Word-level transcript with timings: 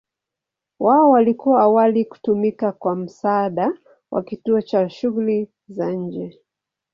Wao 0.79 1.09
walikuwa 1.09 1.61
awali 1.61 2.05
kutumika 2.05 2.71
kwa 2.71 2.95
msaada 2.95 3.73
wa 4.11 4.23
kituo 4.23 4.61
cha 4.61 4.89
shughuli 4.89 5.49
za 5.67 5.91
nje. 5.91 6.41